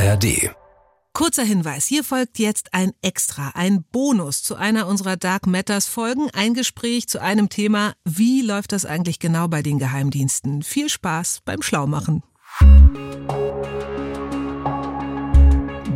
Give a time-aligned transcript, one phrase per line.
[0.00, 0.50] ARD.
[1.12, 6.30] Kurzer Hinweis, hier folgt jetzt ein Extra, ein Bonus zu einer unserer Dark Matters Folgen,
[6.32, 10.62] ein Gespräch zu einem Thema, wie läuft das eigentlich genau bei den Geheimdiensten?
[10.62, 12.22] Viel Spaß beim Schlaumachen.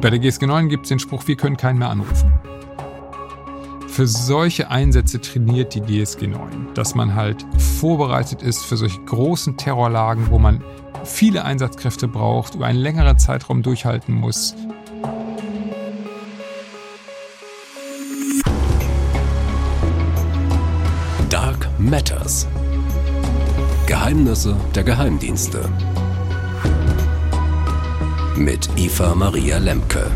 [0.02, 2.30] Bei der GSG 9 gibt es den Spruch, wir können keinen mehr anrufen.
[3.86, 7.46] Für solche Einsätze trainiert die GSG 9, dass man halt
[7.80, 10.62] vorbereitet ist für solche großen Terrorlagen, wo man
[11.04, 14.54] viele Einsatzkräfte braucht, über einen längeren Zeitraum durchhalten muss.
[21.28, 22.46] Dark Matters.
[23.86, 25.68] Geheimnisse der Geheimdienste.
[28.36, 30.10] Mit Eva Maria Lemke.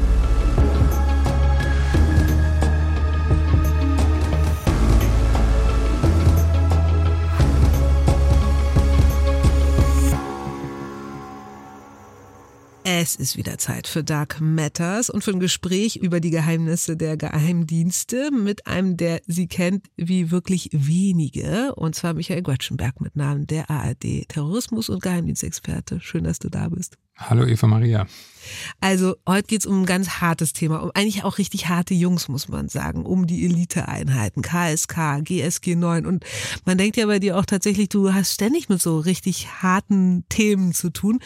[12.90, 17.18] Es ist wieder Zeit für Dark Matters und für ein Gespräch über die Geheimnisse der
[17.18, 23.46] Geheimdienste mit einem, der sie kennt wie wirklich wenige, und zwar Michael Göttschenberg mit Namen
[23.46, 26.00] der ARD, Terrorismus- und Geheimdienstexperte.
[26.00, 26.96] Schön, dass du da bist.
[27.18, 28.06] Hallo Eva Maria.
[28.80, 32.48] Also heute geht's um ein ganz hartes Thema, um eigentlich auch richtig harte Jungs, muss
[32.48, 36.06] man sagen, um die Eliteeinheiten, KSK, GSG 9.
[36.06, 36.24] Und
[36.64, 40.72] man denkt ja bei dir auch tatsächlich, du hast ständig mit so richtig harten Themen
[40.72, 41.18] zu tun.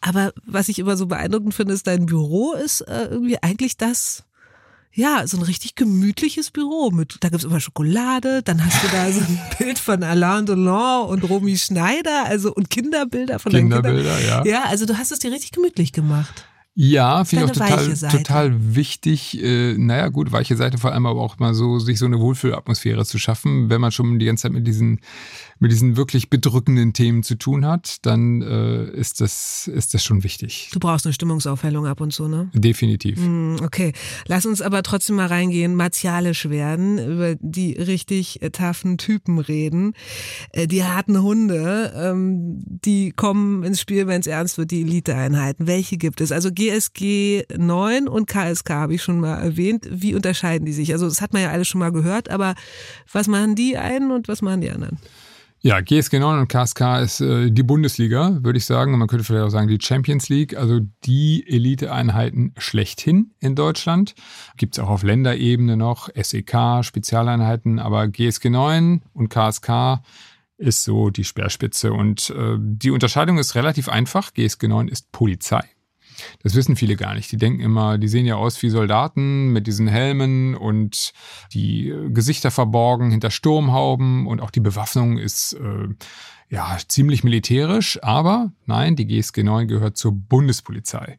[0.00, 4.24] Aber was ich immer so beeindruckend finde, ist, dein Büro ist äh, irgendwie eigentlich das,
[4.92, 9.10] ja, so ein richtig gemütliches Büro mit, da gibt's immer Schokolade, dann hast du da
[9.12, 14.46] so ein Bild von Alain Delon und Romy Schneider, also und Kinderbilder von Kinderbilder, Kindern.
[14.46, 14.52] ja.
[14.52, 16.44] Ja, also du hast es dir richtig gemütlich gemacht.
[16.74, 18.16] Ja, finde ich auch total, Seite.
[18.16, 19.42] total wichtig.
[19.42, 23.04] Äh, naja, gut, weiche Seite vor allem aber auch mal so, sich so eine Wohlfühlatmosphäre
[23.04, 23.68] zu schaffen.
[23.68, 25.00] Wenn man schon die ganze Zeit mit diesen,
[25.60, 30.24] mit diesen wirklich bedrückenden Themen zu tun hat, dann äh, ist, das, ist das schon
[30.24, 30.70] wichtig.
[30.72, 32.50] Du brauchst eine Stimmungsaufhellung ab und zu, ne?
[32.54, 33.18] Definitiv.
[33.18, 33.92] Hm, Okay,
[34.26, 39.92] lass uns aber trotzdem mal reingehen, martialisch werden, über die richtig äh, taffen Typen reden.
[40.52, 45.66] Äh, Die harten Hunde, ähm, die kommen ins Spiel, wenn es ernst wird, die Eliteeinheiten.
[45.66, 46.32] Welche gibt es?
[46.32, 49.86] Also GSG 9 und KSK habe ich schon mal erwähnt.
[49.90, 50.92] Wie unterscheiden die sich?
[50.92, 52.54] Also das hat man ja alles schon mal gehört, aber
[53.12, 54.98] was machen die einen und was machen die anderen?
[55.62, 58.94] Ja, GSG 9 und KSK ist äh, die Bundesliga, würde ich sagen.
[58.94, 64.14] Und man könnte vielleicht auch sagen, die Champions League, also die Eliteeinheiten schlechthin in Deutschland.
[64.56, 70.00] Gibt es auch auf Länderebene noch, SEK, Spezialeinheiten, aber GSG 9 und KSK
[70.56, 71.92] ist so die Speerspitze.
[71.92, 74.32] Und äh, die Unterscheidung ist relativ einfach.
[74.32, 75.64] GSG 9 ist Polizei.
[76.42, 77.30] Das wissen viele gar nicht.
[77.32, 81.12] Die denken immer, die sehen ja aus wie Soldaten mit diesen Helmen und
[81.52, 85.88] die äh, Gesichter verborgen hinter Sturmhauben und auch die Bewaffnung ist äh,
[86.48, 88.02] ja ziemlich militärisch.
[88.02, 91.18] Aber nein, die GSG 9 gehört zur Bundespolizei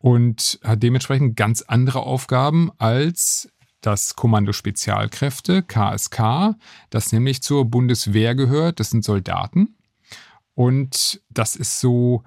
[0.00, 3.50] und hat dementsprechend ganz andere Aufgaben als
[3.80, 6.56] das Kommando Spezialkräfte, KSK,
[6.90, 8.80] das nämlich zur Bundeswehr gehört.
[8.80, 9.76] Das sind Soldaten.
[10.54, 12.24] Und das ist so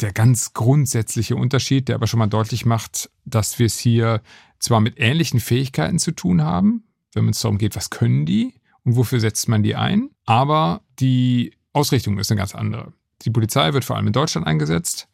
[0.00, 4.22] der ganz grundsätzliche Unterschied, der aber schon mal deutlich macht, dass wir es hier
[4.58, 6.84] zwar mit ähnlichen Fähigkeiten zu tun haben,
[7.14, 11.54] wenn es darum geht, was können die und wofür setzt man die ein, aber die
[11.72, 12.92] Ausrichtung ist eine ganz andere.
[13.22, 15.08] Die Polizei wird vor allem in Deutschland eingesetzt,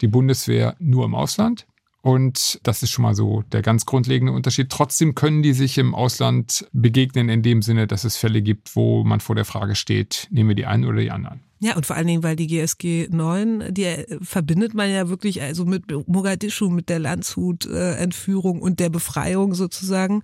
[0.00, 1.66] die Bundeswehr nur im Ausland.
[2.02, 4.68] Und das ist schon mal so der ganz grundlegende Unterschied.
[4.68, 9.04] Trotzdem können die sich im Ausland begegnen in dem Sinne, dass es Fälle gibt, wo
[9.04, 11.40] man vor der Frage steht, nehmen wir die einen oder die anderen.
[11.64, 15.40] Ja, und vor allen Dingen, weil die GSG 9, die äh, verbindet man ja wirklich
[15.40, 20.22] also mit Mogadischu, mit der Landshut-Entführung und der Befreiung sozusagen.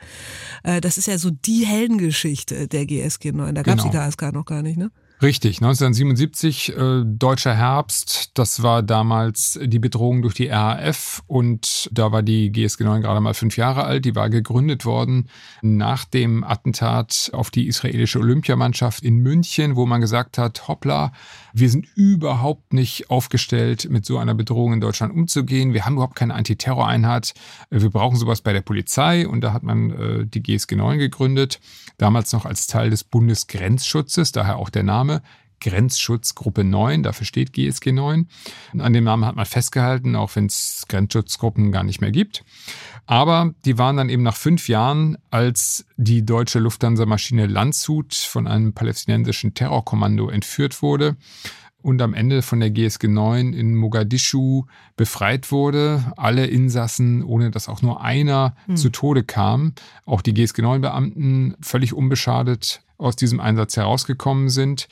[0.65, 3.55] Äh, Das ist ja so die Heldengeschichte der GSG 9.
[3.55, 4.07] Da gab es die Genau.
[4.07, 4.91] KSK noch gar nicht, ne?
[5.23, 12.11] Richtig, 1977, äh, deutscher Herbst, das war damals die Bedrohung durch die RAF und da
[12.11, 14.07] war die GSG 9 gerade mal fünf Jahre alt.
[14.07, 15.29] Die war gegründet worden
[15.61, 21.13] nach dem Attentat auf die israelische Olympiamannschaft in München, wo man gesagt hat, hoppla,
[21.53, 25.75] wir sind überhaupt nicht aufgestellt, mit so einer Bedrohung in Deutschland umzugehen.
[25.75, 27.35] Wir haben überhaupt keine Antiterroreinheit.
[27.69, 31.61] Wir brauchen sowas bei der Polizei und da hat man äh, die GSG 9 gegründet,
[31.99, 35.10] damals noch als Teil des Bundesgrenzschutzes, daher auch der Name.
[35.61, 38.29] Grenzschutzgruppe 9, dafür steht GSG 9.
[38.73, 42.45] Und an dem Namen hat man festgehalten, auch wenn es Grenzschutzgruppen gar nicht mehr gibt.
[43.07, 48.73] Aber die waren dann eben nach fünf Jahren, als die deutsche Lufthansa-Maschine Landshut von einem
[48.73, 51.17] palästinensischen Terrorkommando entführt wurde
[51.83, 54.65] und am Ende von der GSG 9 in Mogadischu
[54.97, 56.13] befreit wurde.
[56.17, 59.75] Alle Insassen, ohne dass auch nur einer zu Tode kam.
[60.05, 64.89] Auch die GSG 9 Beamten völlig unbeschadet aus diesem Einsatz herausgekommen sind.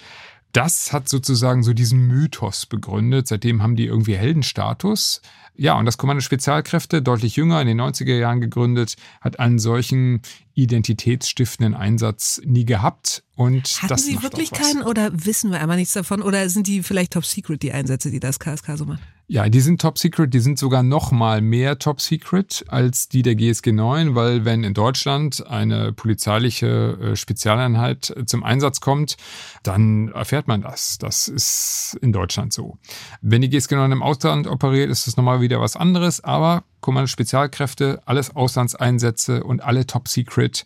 [0.53, 3.29] Das hat sozusagen so diesen Mythos begründet.
[3.29, 5.21] Seitdem haben die irgendwie Heldenstatus.
[5.55, 10.23] Ja, und das Kommando Spezialkräfte, deutlich jünger, in den 90er Jahren gegründet, hat einen solchen
[10.55, 13.25] identitätsstiftenden Einsatz nie gehabt.
[13.37, 16.23] Und Hatten das Sie wirklich keinen oder wissen wir einmal nichts davon?
[16.23, 19.03] Oder sind die vielleicht top secret, die Einsätze, die das KSK so macht?
[19.31, 23.21] Ja, die sind top secret, die sind sogar noch mal mehr top secret als die
[23.21, 29.19] der GSG 9, weil wenn in Deutschland eine polizeiliche äh, Spezialeinheit zum Einsatz kommt,
[29.63, 30.97] dann erfährt man das.
[30.97, 32.79] Das ist in Deutschland so.
[33.21, 37.07] Wenn die GSG 9 im Ausland operiert, ist das nochmal wieder was anderes, aber Kommando
[37.07, 40.65] Spezialkräfte, alles Auslandseinsätze und alle top secret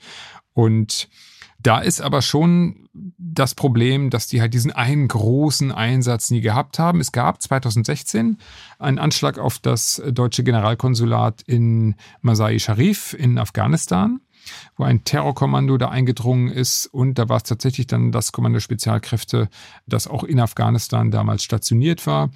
[0.55, 1.09] und
[1.63, 2.89] da ist aber schon
[3.19, 7.01] das Problem, dass die halt diesen einen großen Einsatz nie gehabt haben.
[7.01, 8.39] Es gab 2016
[8.79, 14.21] einen Anschlag auf das deutsche Generalkonsulat in Masai Sharif in Afghanistan,
[14.77, 16.87] wo ein Terrorkommando da eingedrungen ist.
[16.87, 19.49] Und da war es tatsächlich dann das Kommando Spezialkräfte,
[19.87, 22.31] das auch in Afghanistan damals stationiert war,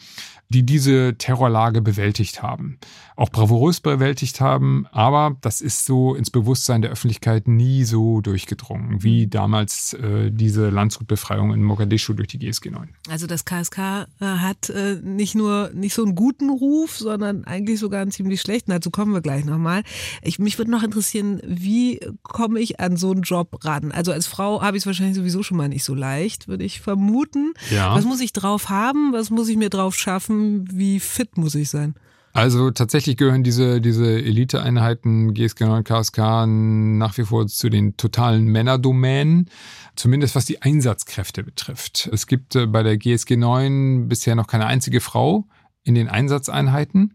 [0.49, 2.79] die diese Terrorlage bewältigt haben.
[3.17, 9.03] Auch bravourös bewältigt haben, aber das ist so ins Bewusstsein der Öffentlichkeit nie so durchgedrungen,
[9.03, 12.91] wie damals äh, diese Landshutbefreiung in Mogadischu durch die GSG 9.
[13.09, 17.81] Also das KSK äh, hat äh, nicht nur nicht so einen guten Ruf, sondern eigentlich
[17.81, 18.71] sogar einen ziemlich schlechten.
[18.71, 19.83] Dazu kommen wir gleich nochmal.
[20.23, 23.93] Ich, mich würde noch interessieren, wie komme ich an so einen Job ran?
[23.93, 26.81] Also als Frau habe ich es wahrscheinlich sowieso schon mal nicht so leicht, würde ich
[26.81, 27.55] vermuten.
[27.71, 27.95] Ja.
[27.95, 29.13] Was muss ich drauf haben?
[29.13, 30.69] Was muss ich mir drauf schaffen?
[30.71, 31.95] Wie fit muss ich sein?
[32.37, 38.45] Also tatsächlich gehören diese, diese Eliteeinheiten GSG 9 KSK nach wie vor zu den totalen
[38.45, 39.49] Männerdomänen,
[39.97, 42.11] zumindest was die Einsatzkräfte betrifft.
[42.13, 45.47] Es gibt äh, bei der GSG 9 bisher noch keine einzige Frau
[45.83, 47.15] in den Einsatzeinheiten.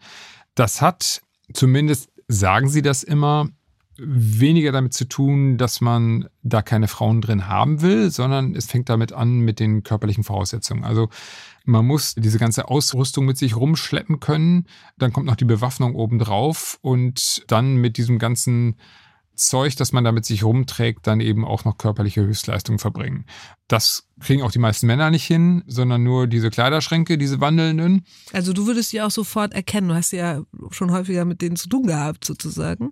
[0.55, 1.21] Das hat
[1.53, 3.47] zumindest, sagen sie das immer,
[3.97, 8.89] weniger damit zu tun, dass man da keine Frauen drin haben will, sondern es fängt
[8.89, 10.83] damit an mit den körperlichen Voraussetzungen.
[10.83, 11.09] Also
[11.65, 14.65] man muss diese ganze Ausrüstung mit sich rumschleppen können,
[14.97, 18.75] dann kommt noch die Bewaffnung obendrauf und dann mit diesem ganzen
[19.47, 23.25] Zeug, das man da mit sich rumträgt, dann eben auch noch körperliche Höchstleistung verbringen.
[23.67, 28.05] Das kriegen auch die meisten Männer nicht hin, sondern nur diese Kleiderschränke, diese wandelnden.
[28.33, 29.89] Also du würdest die auch sofort erkennen.
[29.89, 30.41] Du hast ja
[30.71, 32.91] schon häufiger mit denen zu tun gehabt, sozusagen.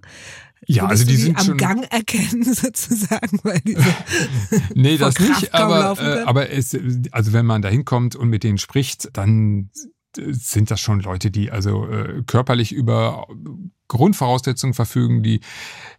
[0.68, 1.58] Ja, Würdest also die du sind am schon.
[1.58, 3.82] Gang erkennen, sozusagen, weil die so
[4.76, 6.78] Nee, das Kraft nicht, aber, äh, aber es,
[7.12, 9.70] also wenn man da hinkommt und mit denen spricht, dann
[10.32, 13.28] sind das schon Leute, die also äh, körperlich über
[13.88, 15.42] Grundvoraussetzungen verfügen, die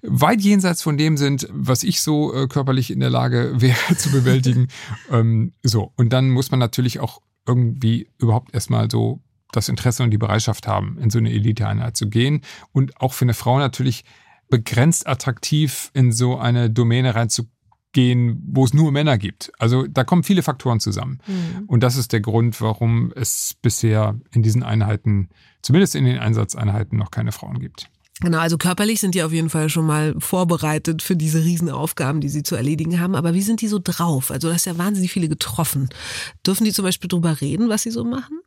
[0.02, 4.10] weit jenseits von dem sind, was ich so äh, körperlich in der Lage wäre zu
[4.10, 4.68] bewältigen.
[5.10, 9.20] ähm, so, und dann muss man natürlich auch irgendwie überhaupt erstmal so
[9.52, 13.24] das Interesse und die Bereitschaft haben, in so eine Eliteeinheit zu gehen und auch für
[13.24, 14.04] eine Frau natürlich
[14.48, 17.14] begrenzt attraktiv in so eine Domäne
[17.90, 19.52] reinzugehen, wo es nur Männer gibt.
[19.58, 21.18] Also da kommen viele Faktoren zusammen.
[21.26, 21.64] Mhm.
[21.66, 25.28] Und das ist der Grund, warum es bisher in diesen Einheiten,
[25.62, 27.88] zumindest in den Einsatzeinheiten, noch keine Frauen gibt.
[28.22, 32.28] Genau, also körperlich sind die auf jeden Fall schon mal vorbereitet für diese Riesenaufgaben, die
[32.28, 33.14] sie zu erledigen haben.
[33.14, 34.30] Aber wie sind die so drauf?
[34.30, 35.88] Also du hast ja wahnsinnig viele getroffen.
[36.46, 38.40] Dürfen die zum Beispiel drüber reden, was sie so machen?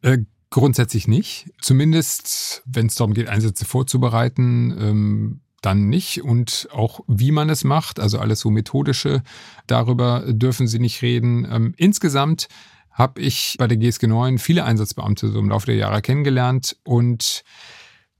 [0.00, 1.50] Äh, grundsätzlich nicht.
[1.60, 6.22] Zumindest, wenn es darum geht, Einsätze vorzubereiten, ähm, dann nicht.
[6.22, 9.22] Und auch wie man es macht, also alles so methodische,
[9.66, 11.46] darüber dürfen sie nicht reden.
[11.50, 12.48] Ähm, insgesamt
[12.90, 17.42] habe ich bei der GSG 9 viele Einsatzbeamte so im Laufe der Jahre kennengelernt und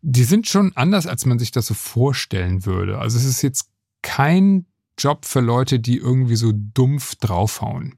[0.01, 2.99] die sind schon anders, als man sich das so vorstellen würde.
[2.99, 3.69] Also es ist jetzt
[4.03, 4.67] kein
[4.99, 7.95] Job für Leute, die irgendwie so dumpf draufhauen.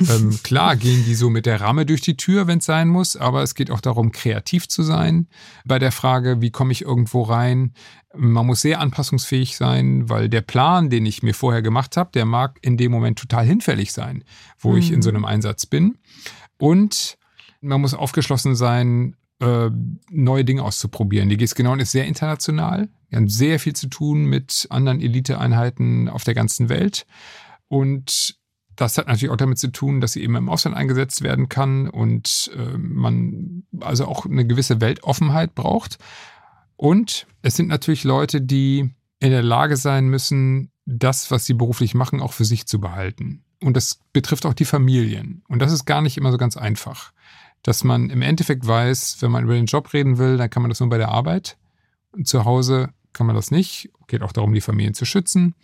[0.00, 3.16] Ähm, klar gehen die so mit der Ramme durch die Tür, wenn es sein muss,
[3.16, 5.28] aber es geht auch darum, kreativ zu sein
[5.64, 7.74] bei der Frage, wie komme ich irgendwo rein.
[8.14, 12.24] Man muss sehr anpassungsfähig sein, weil der Plan, den ich mir vorher gemacht habe, der
[12.24, 14.24] mag in dem Moment total hinfällig sein,
[14.58, 15.98] wo ich in so einem Einsatz bin.
[16.58, 17.16] Und
[17.60, 19.70] man muss aufgeschlossen sein, äh,
[20.10, 21.28] neue Dinge auszuprobieren.
[21.28, 22.88] Die GSG 9 ist sehr international.
[23.08, 27.06] Wir haben sehr viel zu tun mit anderen Eliteeinheiten auf der ganzen Welt.
[27.68, 28.36] Und
[28.76, 31.88] das hat natürlich auch damit zu tun, dass sie eben im Ausland eingesetzt werden kann
[31.88, 35.98] und äh, man also auch eine gewisse Weltoffenheit braucht.
[36.76, 41.94] Und es sind natürlich Leute, die in der Lage sein müssen, das, was sie beruflich
[41.94, 43.44] machen, auch für sich zu behalten.
[43.62, 45.44] Und das betrifft auch die Familien.
[45.48, 47.12] Und das ist gar nicht immer so ganz einfach.
[47.62, 50.70] Dass man im Endeffekt weiß, wenn man über den Job reden will, dann kann man
[50.70, 51.56] das nur bei der Arbeit.
[52.10, 53.90] Und zu Hause kann man das nicht.
[54.08, 55.54] Geht auch darum, die Familien zu schützen.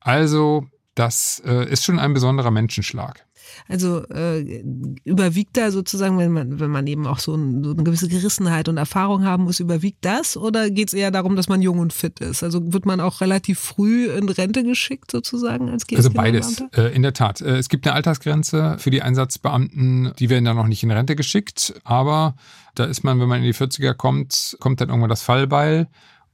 [0.00, 0.66] Also,
[1.00, 3.24] das äh, ist schon ein besonderer Menschenschlag.
[3.68, 4.62] Also äh,
[5.04, 8.68] überwiegt da sozusagen, wenn man, wenn man eben auch so, ein, so eine gewisse Gerissenheit
[8.68, 11.94] und Erfahrung haben muss, überwiegt das oder geht es eher darum, dass man jung und
[11.94, 12.42] fit ist?
[12.42, 16.94] Also wird man auch relativ früh in Rente geschickt sozusagen als GSG Also beides, äh,
[16.94, 17.40] in der Tat.
[17.40, 21.16] Äh, es gibt eine Altersgrenze für die Einsatzbeamten, die werden dann noch nicht in Rente
[21.16, 22.34] geschickt, aber
[22.74, 25.88] da ist man, wenn man in die 40er kommt, kommt dann irgendwann das Fallbeil.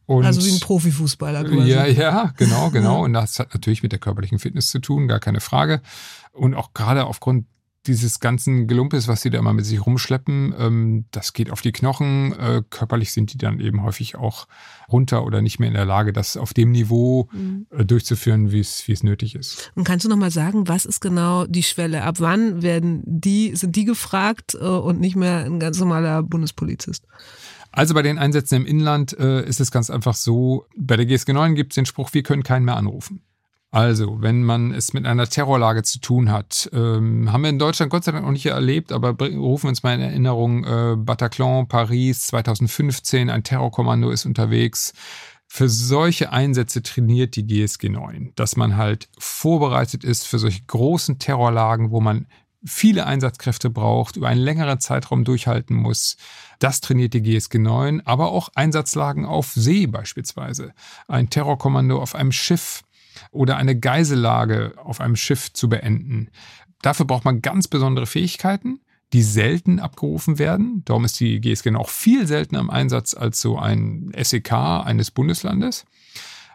[0.07, 1.69] Und also wie ein Profifußballer quasi.
[1.69, 3.05] Ja, ja, genau, genau.
[3.05, 5.83] Und das hat natürlich mit der körperlichen Fitness zu tun, gar keine Frage.
[6.33, 7.47] Und auch gerade aufgrund
[7.87, 11.73] dieses ganzen Gelumpes, was sie da immer mit sich rumschleppen, ähm, das geht auf die
[11.73, 12.33] Knochen.
[12.33, 14.47] Äh, körperlich sind die dann eben häufig auch
[14.91, 17.67] runter oder nicht mehr in der Lage, das auf dem Niveau mhm.
[17.71, 19.73] äh, durchzuführen, wie es wie es nötig ist.
[19.75, 22.03] Und kannst du noch mal sagen, was ist genau die Schwelle?
[22.03, 27.07] Ab wann werden die sind die gefragt äh, und nicht mehr ein ganz normaler Bundespolizist?
[27.73, 31.33] Also bei den Einsätzen im Inland äh, ist es ganz einfach so, bei der GSG
[31.33, 33.23] 9 gibt es den Spruch, wir können keinen mehr anrufen.
[33.73, 37.91] Also, wenn man es mit einer Terrorlage zu tun hat, ähm, haben wir in Deutschland
[37.91, 41.69] Gott sei Dank noch nicht erlebt, aber rufen wir uns mal in Erinnerung, äh, Bataclan,
[41.69, 44.95] Paris 2015, ein Terrorkommando ist unterwegs.
[45.49, 51.19] Für solche Einsätze trainiert die GSG 9, dass man halt vorbereitet ist für solche großen
[51.19, 52.27] Terrorlagen, wo man
[52.67, 56.17] viele Einsatzkräfte braucht, über einen längeren Zeitraum durchhalten muss.
[56.59, 60.73] Das trainiert die GSG 9, aber auch Einsatzlagen auf See beispielsweise.
[61.09, 62.83] Ein Terrorkommando auf einem Schiff
[63.31, 66.29] oder eine Geisellage auf einem Schiff zu beenden.
[66.83, 68.81] Dafür braucht man ganz besondere Fähigkeiten,
[69.13, 70.83] die selten abgerufen werden.
[70.85, 75.85] Darum ist die GSG auch viel seltener im Einsatz als so ein SEK eines Bundeslandes,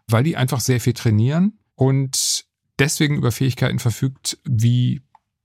[0.07, 2.45] weil die einfach sehr viel trainieren und
[2.79, 5.01] deswegen über Fähigkeiten verfügt wie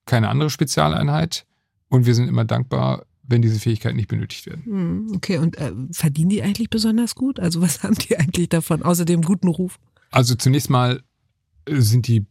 [0.06, 1.46] keine andere Spezialeinheit.
[1.88, 4.64] Und wir sind immer dankbar, wenn diese Fähigkeiten nicht benötigt werden.
[4.64, 7.40] Hm, okay, und äh, verdienen die eigentlich besonders gut?
[7.40, 9.78] Also was haben die eigentlich davon, außer dem guten Ruf?
[10.10, 11.02] Also zunächst mal
[11.68, 12.26] sind die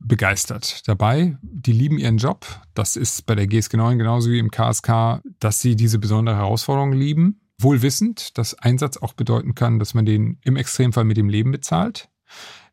[0.00, 1.36] begeistert dabei.
[1.42, 2.46] Die lieben ihren Job.
[2.74, 6.92] Das ist bei der GSG 9 genauso wie im KSK, dass sie diese besondere Herausforderung
[6.92, 7.40] lieben.
[7.60, 11.50] Wohl wissend, dass Einsatz auch bedeuten kann, dass man den im Extremfall mit dem Leben
[11.50, 12.08] bezahlt.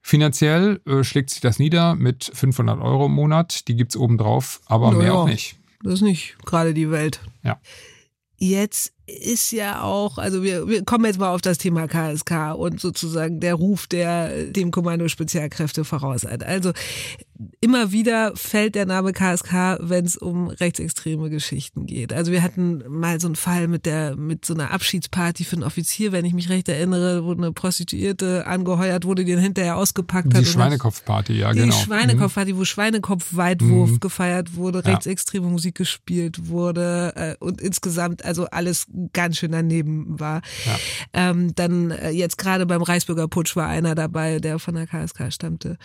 [0.07, 3.67] Finanziell äh, schlägt sich das nieder mit 500 Euro im Monat.
[3.67, 5.57] Die gibt es obendrauf, aber naja, mehr auch nicht.
[5.81, 7.21] Das ist nicht gerade die Welt.
[7.41, 7.59] Ja.
[8.37, 12.79] Jetzt ist ja auch, also wir, wir kommen jetzt mal auf das Thema KSK und
[12.79, 16.43] sozusagen der Ruf, der dem Kommando Spezialkräfte voraus hat.
[16.43, 16.71] Also
[17.61, 22.13] immer wieder fällt der Name KSK, wenn es um rechtsextreme Geschichten geht.
[22.13, 25.63] Also wir hatten mal so einen Fall mit der mit so einer Abschiedsparty für einen
[25.63, 30.31] Offizier, wenn ich mich recht erinnere, wo eine Prostituierte angeheuert wurde, die dann hinterher ausgepackt
[30.31, 30.45] die hat.
[30.45, 31.75] Die Schweinekopfparty, ja die genau.
[31.75, 32.57] Die Schweinekopfparty, mhm.
[32.57, 33.99] wo Schweinekopfweitwurf mhm.
[33.99, 34.91] gefeiert wurde, ja.
[34.91, 40.41] rechtsextreme Musik gespielt wurde äh, und insgesamt also alles ganz schön daneben war.
[40.65, 40.77] Ja.
[41.13, 45.31] Ähm, dann äh, jetzt gerade beim Reichsbürger Putsch war einer dabei, der von der KSK
[45.31, 45.77] stammte.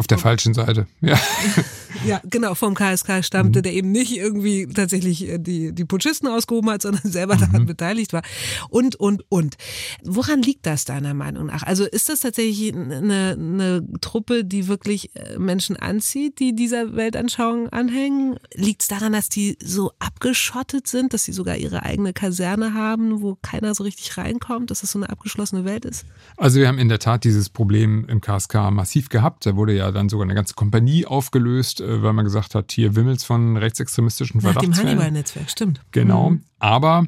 [0.00, 1.20] Auf der falschen Seite, ja.
[2.06, 3.62] ja, genau, vom KSK stammte, mhm.
[3.64, 7.40] der eben nicht irgendwie tatsächlich äh, die, die Putschisten ausgehoben hat, sondern selber mhm.
[7.40, 8.22] daran beteiligt war.
[8.70, 9.56] Und, und, und.
[10.02, 11.64] Woran liegt das deiner Meinung nach?
[11.64, 17.68] Also ist das tatsächlich eine, eine Truppe, die wirklich äh, Menschen anzieht, die dieser Weltanschauung
[17.68, 18.38] anhängen?
[18.54, 23.20] Liegt es daran, dass die so abgeschottet sind, dass sie sogar ihre eigene Kaserne haben,
[23.20, 26.06] wo keiner so richtig reinkommt, dass das so eine abgeschlossene Welt ist?
[26.38, 29.44] Also wir haben in der Tat dieses Problem im KSK massiv gehabt.
[29.44, 32.96] Da wurde ja dann sogar eine ganze Kompanie aufgelöst, äh, weil man gesagt hat, hier
[32.96, 34.70] wimmels von rechtsextremistischen Verdachtsfällen.
[34.70, 35.80] Nach dem Hannibal-Netzwerk, stimmt.
[35.90, 36.30] Genau.
[36.30, 36.44] Mhm.
[36.58, 37.06] Aber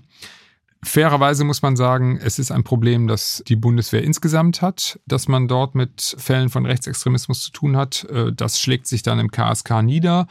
[0.85, 5.47] Fairerweise muss man sagen, es ist ein Problem, das die Bundeswehr insgesamt hat, dass man
[5.47, 8.05] dort mit Fällen von Rechtsextremismus zu tun hat.
[8.11, 10.27] Äh, das schlägt sich dann im KSK nieder,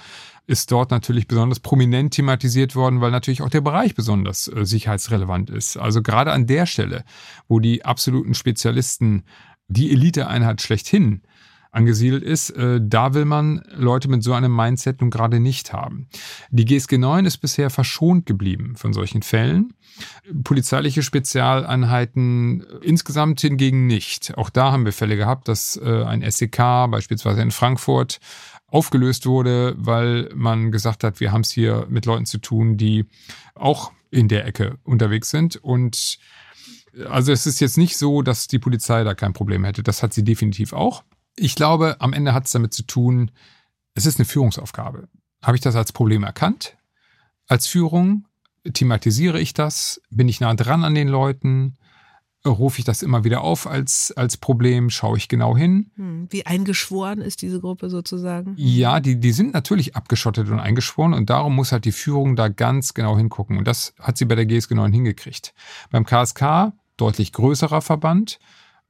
[0.48, 5.50] ist dort natürlich besonders prominent thematisiert worden, weil natürlich auch der Bereich besonders äh, sicherheitsrelevant
[5.50, 5.78] ist.
[5.78, 7.06] Also gerade an der Stelle,
[7.48, 9.24] wo die absoluten Spezialisten
[9.70, 11.22] die Eliteeinheit schlechthin
[11.72, 16.08] angesiedelt ist, äh, da will man Leute mit so einem Mindset nun gerade nicht haben.
[16.50, 19.74] Die GSG 9 ist bisher verschont geblieben von solchen Fällen.
[20.44, 24.38] Polizeiliche Spezialeinheiten insgesamt hingegen nicht.
[24.38, 26.58] Auch da haben wir Fälle gehabt, dass äh, ein SEK
[26.90, 28.20] beispielsweise in Frankfurt
[28.68, 33.06] aufgelöst wurde, weil man gesagt hat, wir haben es hier mit Leuten zu tun, die
[33.56, 36.20] auch in der Ecke unterwegs sind und
[37.10, 39.82] also es ist jetzt nicht so, dass die Polizei da kein Problem hätte.
[39.82, 41.04] Das hat sie definitiv auch.
[41.42, 43.32] Ich glaube, am Ende hat es damit zu tun,
[43.96, 45.10] es ist eine Führungsaufgabe.
[45.42, 46.78] Habe ich das als Problem erkannt?
[47.48, 48.28] Als Führung?
[48.72, 50.00] Thematisiere ich das?
[50.12, 51.78] Bin ich nah dran an den Leuten?
[52.46, 54.92] Rufe ich das immer wieder auf als, als Problem?
[54.92, 55.90] Schaue ich genau hin?
[55.96, 58.54] Hm, wie eingeschworen ist diese Gruppe sozusagen?
[58.58, 62.50] Ja, die, die sind natürlich abgeschottet und eingeschworen und darum muss halt die Führung da
[62.50, 63.58] ganz genau hingucken.
[63.58, 65.56] Und das hat sie bei der GSG 9 hingekriegt.
[65.90, 68.38] Beim KSK deutlich größerer Verband,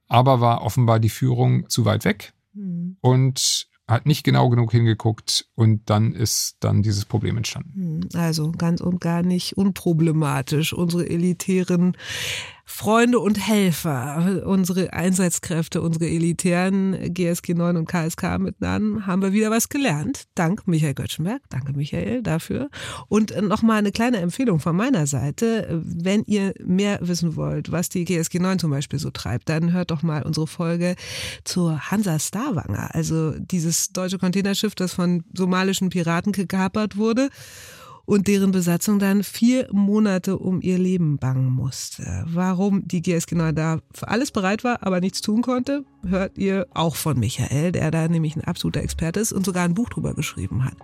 [0.10, 2.34] aber war offenbar die Führung zu weit weg.
[2.54, 2.98] Mhm.
[3.02, 7.74] Und hat nicht genau genug hingeguckt und dann ist dann dieses Problem entstanden.
[7.76, 10.74] Hm, also ganz und gar nicht unproblematisch.
[10.74, 11.98] Unsere elitären
[12.66, 19.52] Freunde und Helfer, unsere Einsatzkräfte, unsere elitären GSG 9 und KSK miteinander, haben wir wieder
[19.52, 20.26] was gelernt.
[20.36, 21.42] Dank Michael Göttschenberg.
[21.50, 22.70] Danke Michael dafür.
[23.08, 25.82] Und nochmal eine kleine Empfehlung von meiner Seite.
[25.84, 29.92] Wenn ihr mehr wissen wollt, was die GSG 9 zum Beispiel so treibt, dann hört
[29.92, 30.96] doch mal unsere Folge
[31.44, 37.30] zur Hansa Starwanger, also dieses deutsche Containerschiff, das von somalischen Piraten gekapert wurde
[38.12, 42.26] und deren Besatzung dann vier Monate um ihr Leben bangen musste.
[42.28, 46.68] Warum die GSG 9 da für alles bereit war, aber nichts tun konnte, hört ihr
[46.74, 50.14] auch von Michael, der da nämlich ein absoluter Experte ist und sogar ein Buch drüber
[50.14, 50.76] geschrieben hat.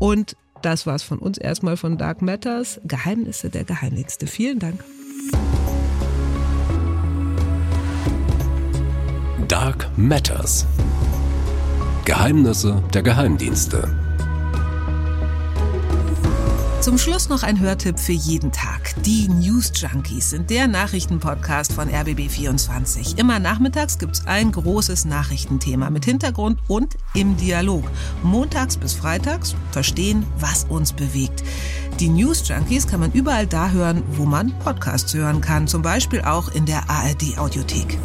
[0.00, 4.26] Und das war's von uns erstmal von Dark Matters, Geheimnisse der Geheimdienste.
[4.26, 4.82] Vielen Dank.
[9.46, 10.66] Dark Matters.
[12.04, 14.09] Geheimnisse der Geheimdienste.
[16.80, 18.94] Zum Schluss noch ein Hörtipp für jeden Tag.
[19.02, 23.18] Die News Junkies sind der Nachrichtenpodcast von RBB24.
[23.18, 27.84] Immer nachmittags gibt's ein großes Nachrichtenthema mit Hintergrund und im Dialog.
[28.22, 31.44] Montags bis freitags verstehen, was uns bewegt.
[31.98, 35.68] Die News Junkies kann man überall da hören, wo man Podcasts hören kann.
[35.68, 37.98] Zum Beispiel auch in der ARD Audiothek.